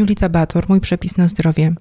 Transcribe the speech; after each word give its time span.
Julita 0.00 0.28
Bator, 0.28 0.64
mój 0.68 0.80
przepis 0.80 1.16
na 1.16 1.28
zdrowie. 1.28 1.74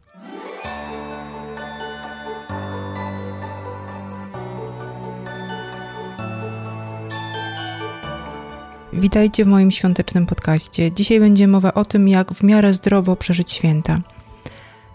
Witajcie 8.93 9.45
w 9.45 9.47
moim 9.47 9.71
świątecznym 9.71 10.25
podcaście. 10.25 10.91
Dzisiaj 10.91 11.19
będzie 11.19 11.47
mowa 11.47 11.73
o 11.73 11.85
tym, 11.85 12.07
jak 12.07 12.33
w 12.33 12.43
miarę 12.43 12.73
zdrowo 12.73 13.15
przeżyć 13.15 13.51
święta. 13.51 14.01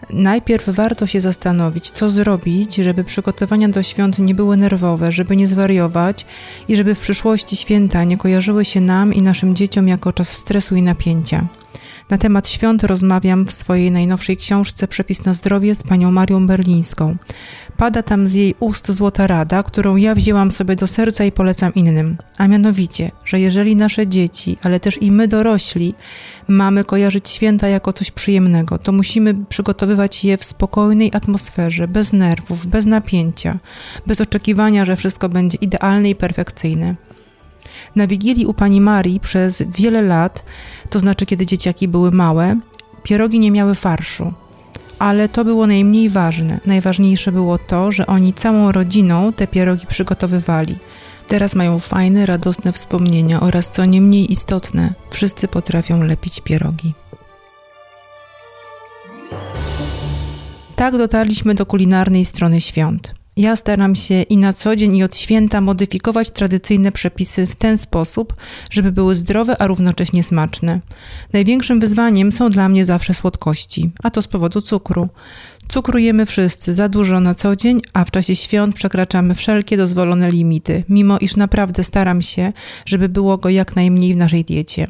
Najpierw 0.09 0.69
warto 0.69 1.07
się 1.07 1.21
zastanowić, 1.21 1.91
co 1.91 2.09
zrobić, 2.09 2.75
żeby 2.75 3.03
przygotowania 3.03 3.69
do 3.69 3.83
świąt 3.83 4.19
nie 4.19 4.35
były 4.35 4.57
nerwowe, 4.57 5.11
żeby 5.11 5.35
nie 5.35 5.47
zwariować 5.47 6.25
i 6.67 6.75
żeby 6.75 6.95
w 6.95 6.99
przyszłości 6.99 7.55
święta 7.55 8.03
nie 8.03 8.17
kojarzyły 8.17 8.65
się 8.65 8.81
nam 8.81 9.13
i 9.13 9.21
naszym 9.21 9.55
dzieciom 9.55 9.87
jako 9.87 10.13
czas 10.13 10.29
stresu 10.29 10.75
i 10.75 10.81
napięcia. 10.81 11.47
Na 12.09 12.17
temat 12.17 12.49
świąt 12.49 12.83
rozmawiam 12.83 13.45
w 13.45 13.51
swojej 13.51 13.91
najnowszej 13.91 14.37
książce 14.37 14.87
Przepis 14.87 15.25
na 15.25 15.33
zdrowie 15.33 15.75
z 15.75 15.83
panią 15.83 16.11
Marią 16.11 16.47
Berlińską. 16.47 17.15
Pada 17.77 18.03
tam 18.03 18.27
z 18.27 18.33
jej 18.33 18.55
ust 18.59 18.91
złota 18.91 19.27
rada, 19.27 19.63
którą 19.63 19.95
ja 19.95 20.15
wzięłam 20.15 20.51
sobie 20.51 20.75
do 20.75 20.87
serca 20.87 21.25
i 21.25 21.31
polecam 21.31 21.73
innym. 21.73 22.17
A 22.37 22.47
mianowicie, 22.47 23.11
że 23.25 23.39
jeżeli 23.39 23.75
nasze 23.75 24.07
dzieci, 24.07 24.57
ale 24.63 24.79
też 24.79 25.01
i 25.01 25.11
my 25.11 25.27
dorośli, 25.27 25.93
mamy 26.47 26.83
kojarzyć 26.83 27.29
święta 27.29 27.67
jako 27.67 27.93
coś 27.93 28.11
przyjemnego, 28.11 28.77
to 28.77 28.91
musimy 28.91 29.35
przygotowywać 29.49 30.23
je 30.23 30.37
w 30.37 30.43
spokojnej 30.43 31.11
atmosferze, 31.13 31.87
bez 31.87 32.13
nerwów, 32.13 32.67
bez 32.67 32.85
napięcia, 32.85 33.57
bez 34.07 34.21
oczekiwania, 34.21 34.85
że 34.85 34.95
wszystko 34.95 35.29
będzie 35.29 35.57
idealne 35.61 36.09
i 36.09 36.15
perfekcyjne. 36.15 36.95
Na 37.95 38.07
Wigilii 38.07 38.45
u 38.45 38.53
pani 38.53 38.81
Marii 38.81 39.19
przez 39.19 39.61
wiele 39.61 40.01
lat, 40.01 40.43
to 40.89 40.99
znaczy 40.99 41.25
kiedy 41.25 41.45
dzieciaki 41.45 41.87
były 41.87 42.11
małe, 42.11 42.55
pierogi 43.03 43.39
nie 43.39 43.51
miały 43.51 43.75
farszu. 43.75 44.33
Ale 44.99 45.29
to 45.29 45.45
było 45.45 45.67
najmniej 45.67 46.09
ważne. 46.09 46.59
Najważniejsze 46.65 47.31
było 47.31 47.57
to, 47.57 47.91
że 47.91 48.07
oni 48.07 48.33
całą 48.33 48.71
rodziną 48.71 49.33
te 49.33 49.47
pierogi 49.47 49.87
przygotowywali. 49.87 50.75
Teraz 51.27 51.55
mają 51.55 51.79
fajne, 51.79 52.25
radosne 52.25 52.71
wspomnienia 52.71 53.39
oraz 53.39 53.69
co 53.69 53.85
nie 53.85 54.01
mniej 54.01 54.31
istotne, 54.31 54.93
wszyscy 55.09 55.47
potrafią 55.47 56.03
lepić 56.03 56.41
pierogi. 56.41 56.93
Tak 60.75 60.97
dotarliśmy 60.97 61.55
do 61.55 61.65
kulinarnej 61.65 62.25
strony 62.25 62.61
świąt. 62.61 63.24
Ja 63.37 63.55
staram 63.55 63.95
się 63.95 64.21
i 64.21 64.37
na 64.37 64.53
co 64.53 64.75
dzień, 64.75 64.97
i 64.97 65.03
od 65.03 65.17
święta 65.17 65.61
modyfikować 65.61 66.31
tradycyjne 66.31 66.91
przepisy 66.91 67.47
w 67.47 67.55
ten 67.55 67.77
sposób, 67.77 68.35
żeby 68.71 68.91
były 68.91 69.15
zdrowe, 69.15 69.61
a 69.61 69.67
równocześnie 69.67 70.23
smaczne. 70.23 70.79
Największym 71.33 71.79
wyzwaniem 71.79 72.31
są 72.31 72.49
dla 72.49 72.69
mnie 72.69 72.85
zawsze 72.85 73.13
słodkości, 73.13 73.91
a 74.03 74.09
to 74.09 74.21
z 74.21 74.27
powodu 74.27 74.61
cukru. 74.61 75.09
Cukrujemy 75.67 76.25
wszyscy 76.25 76.73
za 76.73 76.89
dużo 76.89 77.19
na 77.19 77.35
co 77.35 77.55
dzień, 77.55 77.81
a 77.93 78.05
w 78.05 78.11
czasie 78.11 78.35
świąt 78.35 78.75
przekraczamy 78.75 79.35
wszelkie 79.35 79.77
dozwolone 79.77 80.29
limity, 80.31 80.83
mimo 80.89 81.17
iż 81.17 81.35
naprawdę 81.35 81.83
staram 81.83 82.21
się, 82.21 82.53
żeby 82.85 83.09
było 83.09 83.37
go 83.37 83.49
jak 83.49 83.75
najmniej 83.75 84.13
w 84.13 84.17
naszej 84.17 84.45
diecie. 84.45 84.87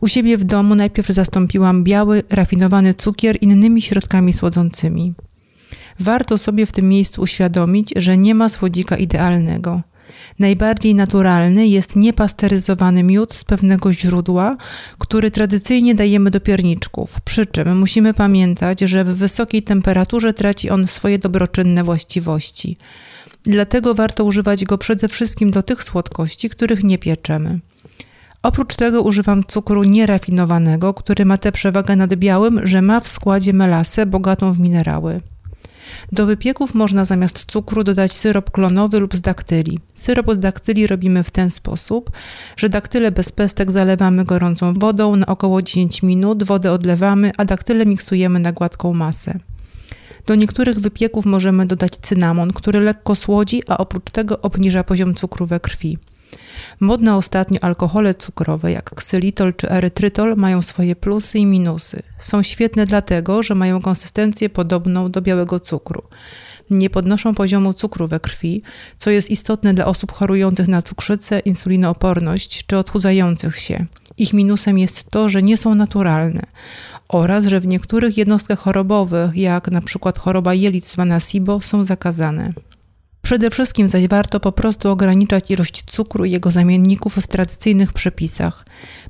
U 0.00 0.08
siebie 0.08 0.36
w 0.36 0.44
domu 0.44 0.74
najpierw 0.74 1.08
zastąpiłam 1.08 1.84
biały, 1.84 2.22
rafinowany 2.30 2.94
cukier 2.94 3.38
innymi 3.40 3.82
środkami 3.82 4.32
słodzącymi. 4.32 5.14
Warto 6.00 6.38
sobie 6.38 6.66
w 6.66 6.72
tym 6.72 6.88
miejscu 6.88 7.22
uświadomić, 7.22 7.92
że 7.96 8.16
nie 8.16 8.34
ma 8.34 8.48
słodzika 8.48 8.96
idealnego. 8.96 9.82
Najbardziej 10.38 10.94
naturalny 10.94 11.66
jest 11.66 11.96
niepasteryzowany 11.96 13.02
miód 13.02 13.34
z 13.34 13.44
pewnego 13.44 13.92
źródła, 13.92 14.56
który 14.98 15.30
tradycyjnie 15.30 15.94
dajemy 15.94 16.30
do 16.30 16.40
pierniczków. 16.40 17.20
Przy 17.20 17.46
czym 17.46 17.78
musimy 17.78 18.14
pamiętać, 18.14 18.80
że 18.80 19.04
w 19.04 19.08
wysokiej 19.08 19.62
temperaturze 19.62 20.32
traci 20.32 20.70
on 20.70 20.86
swoje 20.86 21.18
dobroczynne 21.18 21.84
właściwości. 21.84 22.76
Dlatego 23.42 23.94
warto 23.94 24.24
używać 24.24 24.64
go 24.64 24.78
przede 24.78 25.08
wszystkim 25.08 25.50
do 25.50 25.62
tych 25.62 25.84
słodkości, 25.84 26.50
których 26.50 26.84
nie 26.84 26.98
pieczemy. 26.98 27.60
Oprócz 28.42 28.74
tego 28.74 29.02
używam 29.02 29.44
cukru 29.44 29.84
nierafinowanego, 29.84 30.94
który 30.94 31.24
ma 31.24 31.38
tę 31.38 31.52
przewagę 31.52 31.96
nad 31.96 32.14
białym, 32.14 32.66
że 32.66 32.82
ma 32.82 33.00
w 33.00 33.08
składzie 33.08 33.52
melasę 33.52 34.06
bogatą 34.06 34.52
w 34.52 34.58
minerały. 34.58 35.20
Do 36.12 36.26
wypieków 36.26 36.74
można 36.74 37.04
zamiast 37.04 37.44
cukru 37.44 37.84
dodać 37.84 38.12
syrop 38.12 38.50
klonowy 38.50 39.00
lub 39.00 39.16
z 39.16 39.20
daktyli. 39.20 39.78
Syrop 39.94 40.32
z 40.32 40.38
daktyli 40.38 40.86
robimy 40.86 41.24
w 41.24 41.30
ten 41.30 41.50
sposób, 41.50 42.10
że 42.56 42.68
daktyle 42.68 43.12
bez 43.12 43.32
pestek 43.32 43.70
zalewamy 43.70 44.24
gorącą 44.24 44.72
wodą 44.72 45.16
na 45.16 45.26
około 45.26 45.62
10 45.62 46.02
minut, 46.02 46.42
wodę 46.42 46.72
odlewamy, 46.72 47.32
a 47.36 47.44
daktyle 47.44 47.86
miksujemy 47.86 48.40
na 48.40 48.52
gładką 48.52 48.94
masę. 48.94 49.38
Do 50.26 50.34
niektórych 50.34 50.78
wypieków 50.80 51.26
możemy 51.26 51.66
dodać 51.66 51.92
cynamon, 51.96 52.52
który 52.52 52.80
lekko 52.80 53.14
słodzi, 53.14 53.62
a 53.68 53.78
oprócz 53.78 54.10
tego 54.10 54.40
obniża 54.40 54.84
poziom 54.84 55.14
cukru 55.14 55.46
we 55.46 55.60
krwi. 55.60 55.98
Modne 56.80 57.16
ostatnio 57.16 57.60
alkohole 57.60 58.14
cukrowe 58.14 58.72
jak 58.72 58.94
ksylitol 58.94 59.54
czy 59.54 59.70
erytrytol 59.70 60.36
mają 60.36 60.62
swoje 60.62 60.96
plusy 60.96 61.38
i 61.38 61.46
minusy. 61.46 62.02
Są 62.18 62.42
świetne 62.42 62.86
dlatego, 62.86 63.42
że 63.42 63.54
mają 63.54 63.82
konsystencję 63.82 64.48
podobną 64.48 65.10
do 65.10 65.22
białego 65.22 65.60
cukru. 65.60 66.02
Nie 66.70 66.90
podnoszą 66.90 67.34
poziomu 67.34 67.72
cukru 67.72 68.08
we 68.08 68.20
krwi, 68.20 68.62
co 68.98 69.10
jest 69.10 69.30
istotne 69.30 69.74
dla 69.74 69.84
osób 69.84 70.12
chorujących 70.12 70.68
na 70.68 70.82
cukrzycę, 70.82 71.38
insulinooporność 71.38 72.66
czy 72.66 72.78
odchudzających 72.78 73.58
się. 73.58 73.86
Ich 74.18 74.32
minusem 74.32 74.78
jest 74.78 75.10
to, 75.10 75.28
że 75.28 75.42
nie 75.42 75.56
są 75.56 75.74
naturalne 75.74 76.42
oraz 77.08 77.46
że 77.46 77.60
w 77.60 77.66
niektórych 77.66 78.18
jednostkach 78.18 78.58
chorobowych, 78.58 79.36
jak 79.36 79.70
na 79.70 79.80
przykład 79.80 80.18
choroba 80.18 80.54
jelit 80.54 80.86
zwana 80.86 81.20
SIBO, 81.20 81.60
są 81.60 81.84
zakazane. 81.84 82.52
Przede 83.30 83.50
wszystkim 83.50 83.88
zaś 83.88 84.08
warto 84.08 84.40
po 84.40 84.52
prostu 84.52 84.90
ograniczać 84.90 85.50
ilość 85.50 85.84
cukru 85.86 86.24
i 86.24 86.30
jego 86.30 86.50
zamienników 86.50 87.16
w 87.16 87.26
tradycyjnych 87.26 87.92
przepisach. 87.92 88.66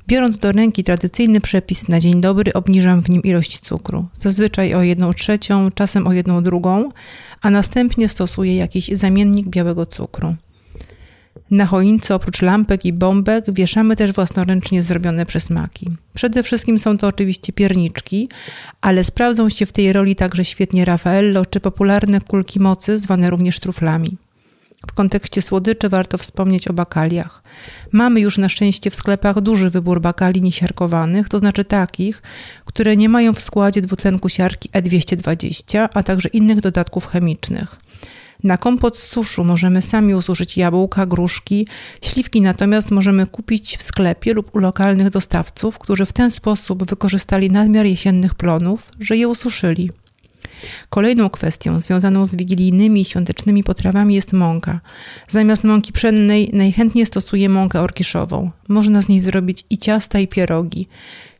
Biorąc 0.07 0.37
do 0.37 0.51
ręki 0.51 0.83
tradycyjny 0.83 1.41
przepis 1.41 1.87
na 1.87 1.99
dzień 1.99 2.21
dobry, 2.21 2.53
obniżam 2.53 3.01
w 3.01 3.09
nim 3.09 3.23
ilość 3.23 3.59
cukru, 3.59 4.05
zazwyczaj 4.19 4.73
o 4.73 4.81
jedną 4.81 5.13
trzecią, 5.13 5.71
czasem 5.71 6.07
o 6.07 6.13
jedną 6.13 6.43
drugą, 6.43 6.89
a 7.41 7.49
następnie 7.49 8.09
stosuję 8.09 8.55
jakiś 8.55 8.87
zamiennik 8.87 9.47
białego 9.47 9.85
cukru. 9.85 10.35
Na 11.51 11.65
choince 11.65 12.15
oprócz 12.15 12.41
lampek 12.41 12.85
i 12.85 12.93
bombek 12.93 13.45
wieszamy 13.53 13.95
też 13.95 14.11
własnoręcznie 14.11 14.83
zrobione 14.83 15.25
przysmaki. 15.25 15.87
Przede 16.13 16.43
wszystkim 16.43 16.79
są 16.79 16.97
to 16.97 17.07
oczywiście 17.07 17.53
pierniczki, 17.53 18.29
ale 18.81 19.03
sprawdzą 19.03 19.49
się 19.49 19.65
w 19.65 19.73
tej 19.73 19.93
roli 19.93 20.15
także 20.15 20.45
świetnie 20.45 20.85
Raffaello 20.85 21.45
czy 21.45 21.59
popularne 21.59 22.21
kulki 22.21 22.59
mocy, 22.59 22.99
zwane 22.99 23.29
również 23.29 23.59
truflami. 23.59 24.17
W 24.87 24.93
kontekście 24.93 25.41
słodyczy 25.41 25.89
warto 25.89 26.17
wspomnieć 26.17 26.67
o 26.67 26.73
bakaliach. 26.73 27.43
Mamy 27.91 28.19
już 28.19 28.37
na 28.37 28.49
szczęście 28.49 28.89
w 28.89 28.95
sklepach 28.95 29.41
duży 29.41 29.69
wybór 29.69 30.01
bakali 30.01 30.41
niesiarkowanych, 30.41 31.29
to 31.29 31.37
znaczy 31.37 31.63
takich, 31.63 32.21
które 32.65 32.95
nie 32.95 33.09
mają 33.09 33.33
w 33.33 33.41
składzie 33.41 33.81
dwutlenku 33.81 34.29
siarki 34.29 34.69
E220, 34.69 35.89
a 35.93 36.03
także 36.03 36.29
innych 36.29 36.59
dodatków 36.59 37.05
chemicznych. 37.05 37.75
Na 38.43 38.57
kompot 38.57 38.97
z 38.97 39.03
suszu 39.03 39.43
możemy 39.43 39.81
sami 39.81 40.15
ususzyć 40.15 40.57
jabłka, 40.57 41.05
gruszki, 41.05 41.67
śliwki 42.01 42.41
natomiast 42.41 42.91
możemy 42.91 43.27
kupić 43.27 43.77
w 43.77 43.83
sklepie 43.83 44.33
lub 44.33 44.55
u 44.55 44.59
lokalnych 44.59 45.09
dostawców, 45.09 45.79
którzy 45.79 46.05
w 46.05 46.13
ten 46.13 46.31
sposób 46.31 46.83
wykorzystali 46.89 47.51
nadmiar 47.51 47.85
jesiennych 47.85 48.35
plonów, 48.35 48.91
że 48.99 49.17
je 49.17 49.27
ususzyli. 49.27 49.89
Kolejną 50.89 51.29
kwestią 51.29 51.79
związaną 51.79 52.25
z 52.25 52.35
wigilijnymi 52.35 53.01
i 53.01 53.05
świątecznymi 53.05 53.63
potrawami 53.63 54.15
jest 54.15 54.33
mąka. 54.33 54.79
Zamiast 55.27 55.63
mąki 55.63 55.93
pszennej 55.93 56.49
najchętniej 56.53 57.05
stosuję 57.05 57.49
mąkę 57.49 57.81
orkiszową. 57.81 58.51
Można 58.67 59.01
z 59.01 59.09
niej 59.09 59.21
zrobić 59.21 59.65
i 59.69 59.77
ciasta, 59.77 60.19
i 60.19 60.27
pierogi. 60.27 60.87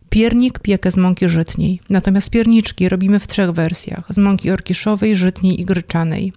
Piernik 0.10 0.60
piekę 0.60 0.92
z 0.92 0.98
mąki 0.98 1.30
żytniej, 1.30 1.80
natomiast 1.90 2.30
pierniczki 2.30 2.90
robimy 2.90 3.20
w 3.20 3.28
trzech 3.28 3.52
wersjach: 3.52 4.06
z 4.10 4.18
mąki 4.18 4.52
orkiszowej, 4.52 5.16
żytniej 5.16 5.62
i 5.62 5.66
gryczanej. 5.66 6.34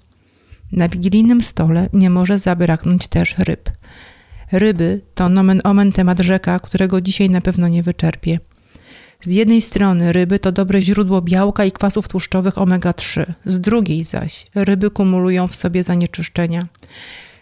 Na 0.75 0.89
wigilijnym 0.89 1.43
stole 1.43 1.89
nie 1.93 2.11
może 2.11 2.39
zabraknąć 2.39 3.07
też 3.07 3.35
ryb. 3.39 3.71
Ryby 4.53 5.01
to 5.15 5.29
nomen 5.29 5.61
omen 5.65 5.93
temat 5.93 6.21
rzeka, 6.21 6.59
którego 6.59 7.01
dzisiaj 7.01 7.31
na 7.31 7.41
pewno 7.41 7.69
nie 7.69 7.83
wyczerpię. 7.83 8.39
Z 9.23 9.31
jednej 9.31 9.61
strony 9.61 10.13
ryby 10.13 10.39
to 10.39 10.53
dobre 10.53 10.83
źródło 10.83 11.23
białka 11.23 11.65
i 11.65 11.73
kwasów 11.73 12.09
tłuszczowych 12.09 12.55
omega-3, 12.55 13.33
z 13.45 13.61
drugiej 13.61 14.05
zaś 14.05 14.47
ryby 14.55 14.91
kumulują 14.91 15.49
w 15.49 15.57
sobie 15.57 15.83
zanieczyszczenia. 15.83 16.67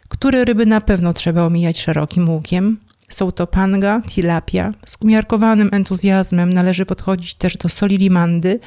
Które 0.09 0.45
ryby 0.45 0.67
na 0.67 0.81
pewno 0.81 1.13
trzeba 1.13 1.43
omijać 1.43 1.81
szerokim 1.81 2.29
łukiem? 2.29 2.79
Są 3.09 3.33
to 3.33 3.47
panga, 3.47 4.03
tilapia. 4.09 4.73
Z 4.87 4.97
umiarkowanym 5.01 5.69
entuzjazmem 5.73 6.53
należy 6.53 6.87
podchodzić 6.87 7.35
też 7.35 7.57
do 7.57 7.69
soli 7.69 7.97
limandy, 7.97 8.61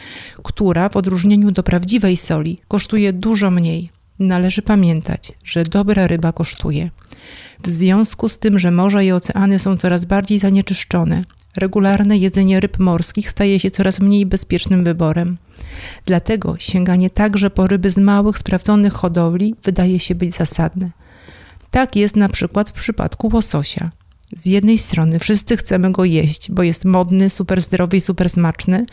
która 0.44 0.90
w 0.90 0.98
odróżnieniu 0.98 1.52
do 1.52 1.64
prawdziwej 1.64 2.18
soli 2.18 2.60
kosztuje 2.68 3.14
dużo 3.14 3.52
mniej. 3.52 3.95
Należy 4.20 4.62
pamiętać, 4.62 5.32
że 5.44 5.64
dobra 5.64 6.08
ryba 6.08 6.32
kosztuje. 6.32 6.90
W 7.64 7.70
związku 7.70 8.30
z 8.30 8.40
tym, 8.40 8.60
że 8.60 8.72
morza 8.72 9.02
i 9.02 9.12
oceany 9.12 9.60
są 9.60 9.78
coraz 9.78 10.06
bardziej 10.06 10.40
zanieczyszczone, 10.40 11.24
Regularne 11.58 12.18
jedzenie 12.18 12.60
ryb 12.60 12.80
morskich 12.80 13.30
staje 13.30 13.60
się 13.60 13.72
coraz 13.72 14.00
mniej 14.00 14.26
bezpiecznym 14.26 14.84
wyborem. 14.84 15.38
Dlatego 16.06 16.56
sięganie 16.60 17.10
także 17.10 17.50
po 17.50 17.68
ryby 17.68 17.90
z 17.90 17.98
małych, 17.98 18.38
sprawdzonych 18.38 18.94
hodowli 18.94 19.56
wydaje 19.64 20.00
się 20.00 20.16
być 20.16 20.36
zasadne. 20.36 20.92
Tak 21.72 21.96
jest 21.96 22.16
na 22.16 22.30
przykład 22.30 22.70
w 22.70 22.74
przypadku 22.74 23.30
łososia. 23.34 23.92
Z 24.36 24.46
jednej 24.46 24.78
strony 24.78 25.20
wszyscy 25.20 25.58
chcemy 25.58 25.92
go 25.92 26.06
jeść, 26.06 26.52
bo 26.52 26.64
jest 26.64 26.86
modny, 26.86 27.30
super 27.30 27.62
zdrowy 27.62 27.98
i 27.98 28.02
super 28.02 28.30
smaczny. 28.30 28.86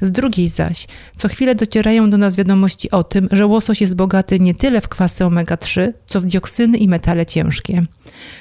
Z 0.00 0.10
drugiej 0.10 0.48
zaś, 0.48 0.86
co 1.16 1.28
chwilę 1.28 1.54
docierają 1.54 2.10
do 2.10 2.18
nas 2.18 2.36
wiadomości 2.36 2.90
o 2.90 3.04
tym, 3.04 3.28
że 3.32 3.46
łosoś 3.46 3.80
jest 3.80 3.96
bogaty 3.96 4.40
nie 4.40 4.54
tyle 4.54 4.80
w 4.80 4.88
kwasy 4.88 5.24
omega-3, 5.24 5.92
co 6.06 6.20
w 6.20 6.24
dioksyny 6.24 6.78
i 6.78 6.88
metale 6.88 7.26
ciężkie. 7.26 7.86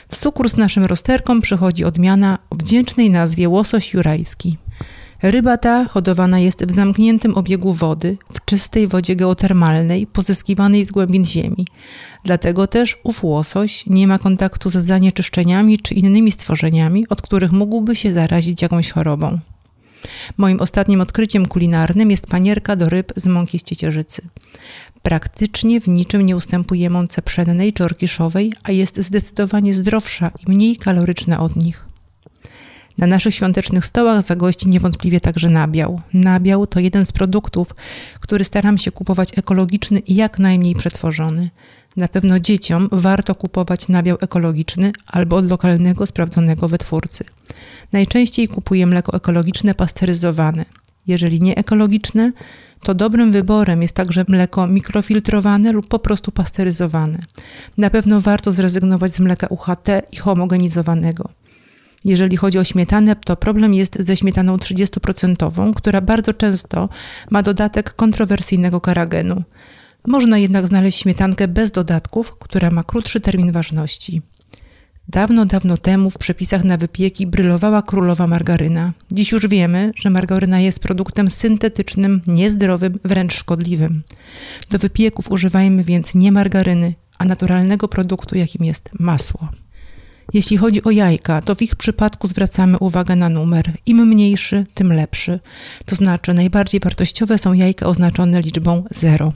W 0.10 0.16
sukurs 0.16 0.58
naszym 0.58 0.86
rozterkom 0.86 1.42
przychodzi 1.42 1.86
odmiana 1.86 2.40
o 2.50 2.56
wdzięcznej 2.56 3.10
nazwie 3.10 3.50
łosoś 3.50 3.94
jurajski. 3.94 4.58
Ryba 5.22 5.58
ta 5.58 5.86
hodowana 5.86 6.40
jest 6.40 6.66
w 6.66 6.72
zamkniętym 6.72 7.38
obiegu 7.38 7.74
wody, 7.74 8.18
w 8.34 8.46
czystej 8.46 8.88
wodzie 8.88 9.16
geotermalnej, 9.16 10.08
pozyskiwanej 10.08 10.86
z 10.86 10.92
głębin 10.92 11.26
ziemi. 11.26 11.68
Dlatego 12.24 12.68
też 12.68 12.98
ów 13.04 13.24
łosoś 13.24 13.86
nie 13.88 14.08
ma 14.08 14.20
kontaktu 14.20 14.70
z 14.70 14.74
zanieczyszczeniami 14.74 15.80
czy 15.80 15.94
innymi 15.94 16.32
stworzeniami, 16.32 17.06
od 17.10 17.22
których 17.22 17.52
mógłby 17.52 17.96
się 17.96 18.14
zarazić 18.14 18.62
jakąś 18.62 18.92
chorobą. 18.92 19.40
Moim 20.38 20.62
ostatnim 20.62 21.02
odkryciem 21.02 21.46
kulinarnym 21.46 22.12
jest 22.12 22.28
panierka 22.28 22.76
do 22.76 22.90
ryb 22.90 23.14
z 23.16 23.28
mąki 23.28 23.60
z 23.60 23.64
ciecierzycy. 23.64 24.22
Praktycznie 25.02 25.82
w 25.82 25.88
niczym 25.88 26.22
nie 26.22 26.36
ustępuje 26.36 26.90
mące 26.90 27.22
pszennej 27.22 27.74
czy 27.74 27.84
orkiszowej, 27.84 28.54
a 28.64 28.72
jest 28.72 29.02
zdecydowanie 29.02 29.74
zdrowsza 29.74 30.32
i 30.48 30.52
mniej 30.52 30.78
kaloryczna 30.78 31.40
od 31.40 31.56
nich. 31.56 31.95
Na 32.98 33.08
naszych 33.08 33.36
świątecznych 33.36 33.86
stołach 33.86 34.22
zagości 34.22 34.70
niewątpliwie 34.70 35.22
także 35.22 35.50
nabiał. 35.50 36.02
Nabiał 36.14 36.68
to 36.68 36.80
jeden 36.80 37.06
z 37.06 37.12
produktów, 37.12 37.76
który 38.20 38.44
staram 38.44 38.78
się 38.78 38.92
kupować 38.92 39.38
ekologiczny 39.38 40.00
i 40.00 40.16
jak 40.16 40.40
najmniej 40.40 40.76
przetworzony. 40.76 41.50
Na 41.98 42.08
pewno 42.08 42.40
dzieciom 42.40 42.90
warto 42.92 43.36
kupować 43.36 43.88
nabiał 43.88 44.18
ekologiczny 44.22 44.92
albo 45.08 45.36
od 45.36 45.50
lokalnego, 45.50 46.06
sprawdzonego 46.06 46.68
wytwórcy. 46.68 47.24
Najczęściej 47.92 48.48
kupuję 48.48 48.88
mleko 48.88 49.14
ekologiczne 49.14 49.76
pasteryzowane. 49.76 50.66
Jeżeli 51.08 51.42
nie 51.42 51.56
ekologiczne, 51.56 52.32
to 52.84 52.94
dobrym 52.94 53.32
wyborem 53.32 53.82
jest 53.82 53.96
także 53.96 54.26
mleko 54.28 54.68
mikrofiltrowane 54.68 55.72
lub 55.72 55.88
po 55.88 56.00
prostu 56.00 56.32
pasteryzowane. 56.32 57.20
Na 57.78 57.90
pewno 57.90 58.22
warto 58.22 58.52
zrezygnować 58.52 59.14
z 59.14 59.20
mleka 59.20 59.48
UHT 59.48 59.88
i 60.12 60.18
homogenizowanego. 60.18 61.30
Jeżeli 62.06 62.38
chodzi 62.38 62.60
o 62.60 62.64
śmietanę, 62.64 63.16
to 63.16 63.36
problem 63.36 63.74
jest 63.74 64.00
ze 64.00 64.18
śmietaną 64.18 64.58
30%, 64.58 65.74
która 65.74 66.02
bardzo 66.02 66.34
często 66.34 66.90
ma 67.30 67.44
dodatek 67.44 67.94
kontrowersyjnego 67.94 68.82
karagenu. 68.82 69.44
Można 70.08 70.38
jednak 70.38 70.68
znaleźć 70.68 71.00
śmietankę 71.00 71.48
bez 71.48 71.72
dodatków, 71.72 72.38
która 72.40 72.70
ma 72.72 72.84
krótszy 72.84 73.20
termin 73.20 73.52
ważności. 73.52 74.22
Dawno, 75.10 75.46
dawno 75.46 75.78
temu 75.78 76.10
w 76.10 76.18
przepisach 76.18 76.64
na 76.64 76.78
wypieki 76.78 77.28
brylowała 77.28 77.82
królowa 77.82 78.28
margaryna. 78.28 78.94
Dziś 79.12 79.32
już 79.32 79.48
wiemy, 79.48 79.92
że 79.96 80.10
margaryna 80.10 80.60
jest 80.60 80.80
produktem 80.80 81.30
syntetycznym, 81.30 82.22
niezdrowym, 82.28 83.00
wręcz 83.04 83.34
szkodliwym. 83.34 84.04
Do 84.70 84.80
wypieków 84.80 85.32
używajmy 85.32 85.84
więc 85.84 86.16
nie 86.16 86.32
margaryny, 86.32 86.94
a 87.18 87.26
naturalnego 87.26 87.88
produktu, 87.88 88.38
jakim 88.38 88.66
jest 88.66 88.90
masło. 89.00 89.50
Jeśli 90.34 90.58
chodzi 90.58 90.84
o 90.84 90.92
jajka, 90.92 91.42
to 91.42 91.56
w 91.56 91.62
ich 91.62 91.76
przypadku 91.76 92.28
zwracamy 92.28 92.78
uwagę 92.78 93.16
na 93.16 93.30
numer. 93.30 93.74
Im 93.86 94.08
mniejszy, 94.08 94.66
tym 94.74 94.94
lepszy. 94.94 95.40
To 95.86 95.96
znaczy, 95.96 96.34
najbardziej 96.34 96.80
wartościowe 96.80 97.38
są 97.38 97.54
jajka 97.54 97.86
oznaczone 97.86 98.42
liczbą 98.42 98.84
0. 98.92 99.34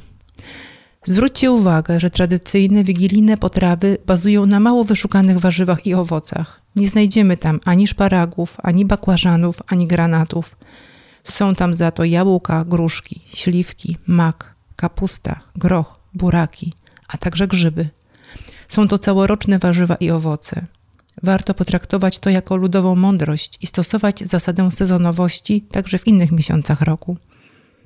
Zwróćcie 1.04 1.52
uwagę, 1.52 2.00
że 2.00 2.10
tradycyjne 2.10 2.84
wigilijne 2.84 3.38
potrawy 3.38 3.98
bazują 4.06 4.46
na 4.46 4.60
mało 4.60 4.84
wyszukanych 4.84 5.40
warzywach 5.40 5.86
i 5.86 5.94
owocach. 5.94 6.62
Nie 6.76 6.90
znajdziemy 6.90 7.38
tam 7.38 7.60
ani 7.66 7.88
szparagów, 7.88 8.58
ani 8.64 8.86
bakłażanów, 8.86 9.56
ani 9.68 9.88
granatów. 9.88 10.56
Są 11.24 11.56
tam 11.56 11.74
za 11.74 11.92
to 11.92 12.04
jabłka, 12.04 12.66
gruszki, 12.66 13.22
śliwki, 13.34 13.98
mak, 14.08 14.56
kapusta, 14.76 15.40
groch, 15.56 16.00
buraki, 16.14 16.74
a 17.08 17.18
także 17.18 17.48
grzyby. 17.48 17.90
Są 18.68 18.88
to 18.88 19.00
całoroczne 19.00 19.60
warzywa 19.60 19.96
i 19.96 20.12
owoce. 20.12 20.66
Warto 21.24 21.54
potraktować 21.54 22.20
to 22.20 22.30
jako 22.30 22.56
ludową 22.56 22.96
mądrość 22.96 23.58
i 23.62 23.68
stosować 23.68 24.20
zasadę 24.20 24.72
sezonowości 24.72 25.62
także 25.62 25.98
w 25.98 26.08
innych 26.08 26.32
miesiącach 26.32 26.82
roku. 26.82 27.18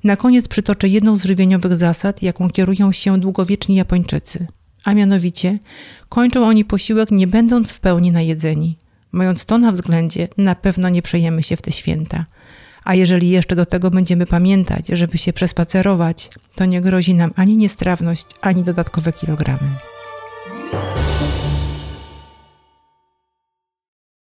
Na 0.04 0.16
koniec 0.16 0.48
przytoczę 0.48 0.88
jedną 0.88 1.16
z 1.16 1.24
żywieniowych 1.24 1.76
zasad, 1.76 2.22
jaką 2.22 2.50
kierują 2.50 2.92
się 2.92 3.20
długowieczni 3.20 3.74
Japończycy. 3.74 4.46
A 4.84 4.94
mianowicie, 4.94 5.58
kończą 6.08 6.48
oni 6.48 6.64
posiłek 6.64 7.10
nie 7.10 7.26
będąc 7.26 7.72
w 7.72 7.80
pełni 7.80 8.12
najedzeni. 8.12 8.78
Mając 9.12 9.44
to 9.44 9.58
na 9.58 9.72
względzie, 9.72 10.28
na 10.38 10.54
pewno 10.54 10.88
nie 10.88 11.02
przejemy 11.02 11.42
się 11.42 11.56
w 11.56 11.62
te 11.62 11.72
święta. 11.72 12.26
A 12.84 12.94
jeżeli 12.94 13.30
jeszcze 13.30 13.56
do 13.56 13.66
tego 13.66 13.90
będziemy 13.90 14.26
pamiętać, 14.26 14.88
żeby 14.88 15.18
się 15.18 15.32
przespacerować, 15.32 16.30
to 16.54 16.64
nie 16.64 16.80
grozi 16.80 17.14
nam 17.14 17.30
ani 17.36 17.56
niestrawność, 17.56 18.26
ani 18.40 18.62
dodatkowe 18.62 19.12
kilogramy. 19.12 19.93